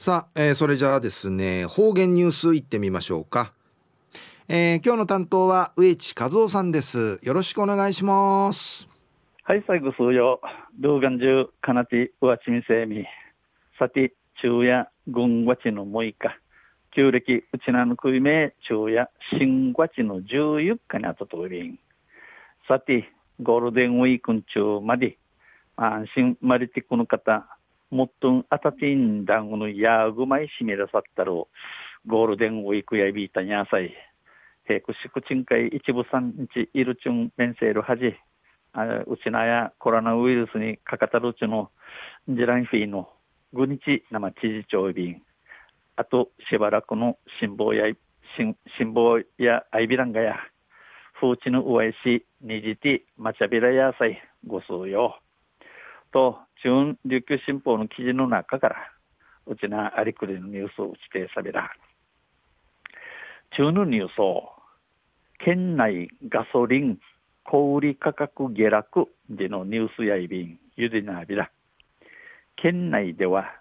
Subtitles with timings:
[0.00, 3.52] さあ、えー、それじゃあですね方言ニュースいってみましょうか、
[4.46, 7.18] えー、今日の担当は植地和夫さんです。
[7.20, 8.88] よろしくお願いします。
[9.42, 10.40] はい最後数曜
[10.78, 13.06] 動画中かなてうわちみせみ。
[13.76, 16.38] さて昼夜軍わちの6日
[16.92, 21.78] 旧暦うちなのくいめ昼夜新わちの14日にあたとおりん。
[22.68, 23.10] さて
[23.42, 25.18] ゴールデンウィーク中まで
[25.74, 27.57] 安心まりてこの方
[27.90, 31.48] もっとんあたてんだんごのやぐまいしめらさったろ
[32.06, 32.08] う。
[32.08, 33.94] ゴールデンウィークやびいたにゃさい。
[34.66, 38.14] へくしくちんかい一部三日いるちゅんめんせるはじ。
[38.72, 41.70] あうちなやコロナウイルスにかかたるちゅの
[42.28, 43.08] ジランフィーの
[43.52, 45.22] ぐにちなま知事長便
[45.96, 47.86] あとしばらくの辛抱や
[48.36, 48.54] 辛
[48.94, 50.36] 抱やアイビランガや。
[51.20, 54.22] 風知のうわいしにじてまちゃびらやさい。
[54.46, 55.18] ご数よ。
[56.12, 58.76] と中琉球新報の記事の中から
[59.46, 61.70] うちなありくりのニュースを打ちてさびら
[63.56, 64.52] 中のニュースを
[65.38, 66.98] 県内ガソリン
[67.44, 71.50] 小売価格下落でのニュースやいびんゆでなびら。
[72.56, 73.54] 県内では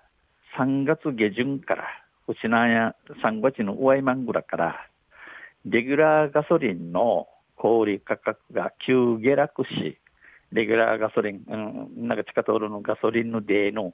[0.57, 1.85] 3月下旬から
[2.27, 4.87] うちなや3月の上いまんぐらから
[5.65, 9.99] レギュラーガソリンの小売価格が急下落し
[10.51, 11.55] レギュラーガソリン、う
[12.03, 13.93] ん、なんか地下道のガソリンのデーの、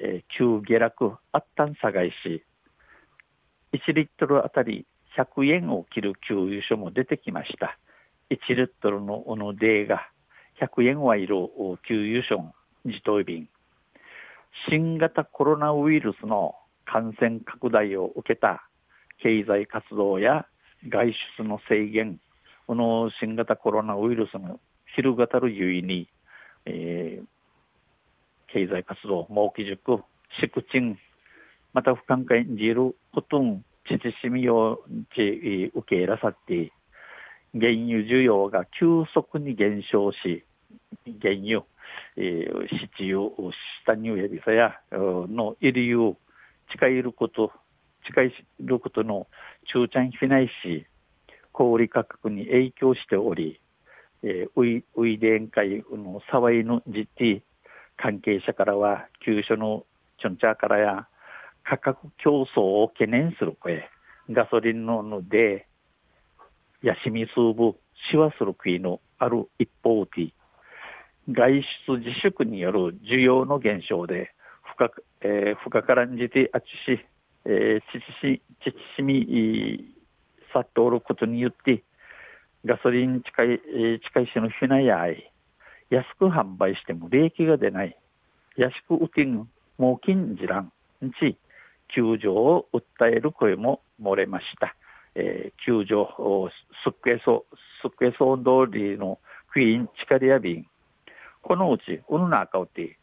[0.00, 2.44] えー、急下落、あったん下がいし、
[3.72, 7.78] 1リットルあたり100円を切る給油所も出てきました。
[8.30, 10.08] 1リットルのおのデーが
[10.60, 11.34] 100円はいる
[11.86, 12.52] 給油所
[12.84, 13.48] 自動便。
[14.68, 16.54] 新型コロナウイルスの
[16.84, 18.66] 感染拡大を受けた
[19.22, 20.46] 経済活動や
[20.88, 22.18] 外出の制限、
[22.68, 24.60] この新型コロナウイルスの
[24.94, 26.06] 広がたるゆいに、
[26.66, 27.26] えー、
[28.52, 30.02] 経済活動、儲き塾、
[30.38, 30.98] 宿賃、
[31.72, 36.70] また不寛解にじることん、ちちしみようち受け入れさって、
[37.58, 40.44] 原油需要が急速に減少し、
[41.22, 41.62] 原油、
[42.18, 42.68] えー、
[42.98, 43.50] 七油、
[43.86, 46.18] 下にやびさやの入りを
[46.70, 47.50] 近いること、
[48.04, 49.26] 近いることの
[49.72, 50.86] 中ちゃんひないし、
[51.58, 53.60] 小売価格に影響しており、
[54.22, 57.42] えー、ウイウイデン会の沢井の実地
[57.96, 59.84] 関係者からは急所の
[60.20, 61.08] チョンチャーからや
[61.64, 63.90] 価格競争を懸念する声
[64.30, 65.66] ガソリンのので
[66.80, 67.74] やしみ数部
[68.12, 70.32] しわする国のある一方で
[71.28, 74.30] 外出自粛による需要の減少で
[74.76, 77.04] 深く、えー、深からんじてあちし、
[77.46, 79.97] えー、ちちし、ちちしみ
[80.52, 81.82] さっておることによって
[82.64, 83.60] ガソリン近い、
[84.00, 85.32] 近いしのひなやい、
[85.90, 87.96] 安く販売しても利益が出ない、
[88.56, 89.48] 安く売ってん、
[89.78, 90.72] 猛金じらん、
[91.20, 91.38] ち、
[91.94, 94.74] 救助を訴える声も漏れました。
[95.14, 96.06] えー、救助、
[96.84, 97.46] すっけそ、
[97.82, 99.18] すっけそ通りの
[99.52, 100.66] クイーンチカリア便、
[101.42, 102.98] このうち、うぬなかうて、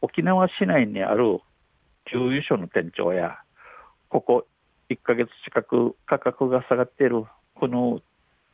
[0.00, 1.40] 沖縄市内にある
[2.06, 3.38] 給油所の店長や、
[4.08, 4.46] ここ
[4.90, 7.24] 1ヶ月近く価格が下がっている
[7.54, 8.00] この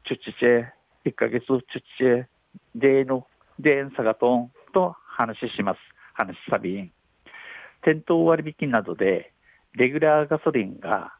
[0.06, 0.66] チュチチェ、
[1.04, 2.26] 1ヶ月チュチチェ、
[2.74, 3.26] デーの、
[3.58, 5.78] デーンサガトンと話します。
[6.14, 6.92] 話サビン。
[7.82, 9.32] 店頭割引などで、
[9.74, 11.12] レギュラーガソリンが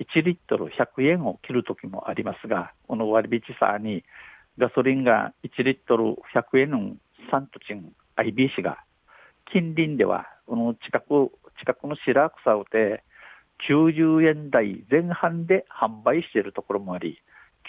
[0.00, 4.04] 1リットル100円を切る時もありますが、この割引さに
[4.58, 6.96] ガソリンが1リットル100円の
[7.30, 8.78] サントチン IBC が、
[9.52, 13.02] 近隣では、この近く、近くの白草をて、
[13.68, 17.22] 90円台前半で販売しているところもあり、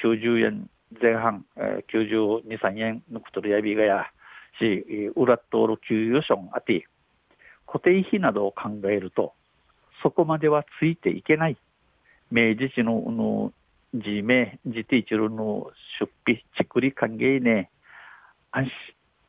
[0.04, 0.70] 90円
[1.02, 4.06] 前半、えー、92、3円抜くとるやびがや
[4.60, 6.88] し、裏っとおる給与損あて、
[7.66, 9.34] 固定費などを考えると、
[10.02, 11.58] そこまではついていけない。
[12.32, 13.54] 明治地の、の、
[13.94, 17.70] 自明、自ティチルの出費、ちくり歓迎ね、
[18.52, 18.74] 安心、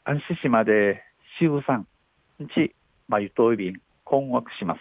[0.04, 1.02] 安心しまで、
[1.38, 1.86] しぶさん、
[2.54, 2.74] ち、
[3.08, 4.80] まゆといびん、困惑します。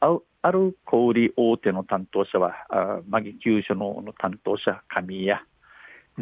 [0.00, 2.54] あある小売大手の担当者は、
[3.08, 5.40] マギ急所の担当者、神谷、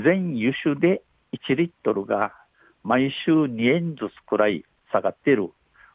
[0.03, 1.03] 全輸出で
[1.33, 2.33] 1リットルが
[2.83, 5.51] 毎週2円ずつくらい下がっている、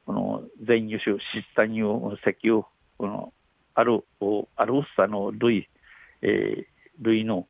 [0.05, 2.63] この全輸出、湿産油、石油、
[2.97, 3.33] この
[3.73, 4.03] ある、
[4.55, 5.67] あるさの類、
[6.21, 6.65] えー、
[7.01, 7.47] 類の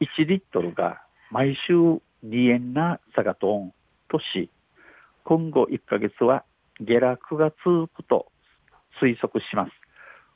[0.00, 2.00] 1リットルが毎週2
[2.48, 3.72] 円な下がとん
[4.08, 4.50] とし、
[5.24, 6.44] 今後1ヶ月は
[6.80, 8.30] 下落が続くと。
[9.00, 9.72] 推測します。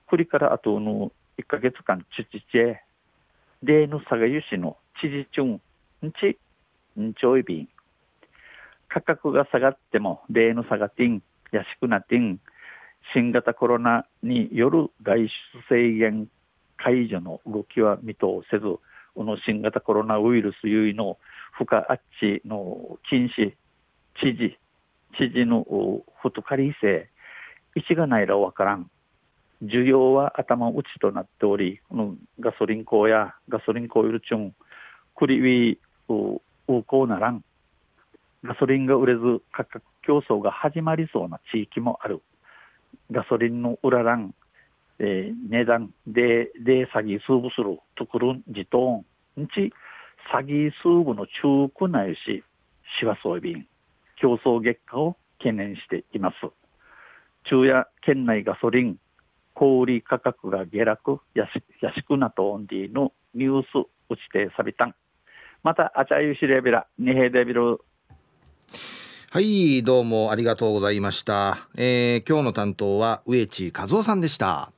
[0.07, 2.83] これからあとの1ヶ月間、ちちちえ、
[3.63, 5.61] 例の佐賀湯市の知事中、ん
[6.13, 6.39] ち、
[7.01, 7.69] んちょいびん。
[8.89, 11.23] 価格が下がっても、例の下がってん、
[11.53, 12.41] 安くなってん、
[13.15, 15.31] 新型コロナによる外出
[15.69, 16.29] 制限
[16.77, 18.65] 解除の動きは見通せず、
[19.15, 21.19] この新型コロナウイルス優位の
[21.53, 23.55] 負荷あっちの禁止、
[24.21, 24.59] 知事、
[25.17, 25.67] 知事の
[26.23, 27.11] ふとかりせ、
[27.75, 28.91] 一がないらわからん。
[29.63, 34.55] 需要は頭打ちとなっており、このガソリン工やガソリンコイルチュン、
[35.17, 37.45] クリウィー、ウコならん。
[38.43, 42.23] ガソリンが売れず価格競争が始まりそうな地域もある。
[43.11, 44.35] ガソリンの裏らん、
[44.99, 49.05] えー、値段で、で、詐欺数部するところ自動
[49.39, 49.73] んち、
[50.33, 52.43] 詐欺数部の中区内し、
[52.99, 53.67] しわそうびん、
[54.17, 56.37] 競争結果を懸念しています。
[57.45, 58.97] 昼夜県内ガソリン、
[59.55, 63.67] 小売価格が下落、やしやしくなとオンディのニュース
[64.09, 64.95] 打ちてさびたん。
[65.63, 67.81] また、あちゃゆしレビラ、にへデビル。
[69.31, 71.69] はい、どうもありがとうございました。
[71.77, 74.73] えー、今日の担当は植地和夫さんでした。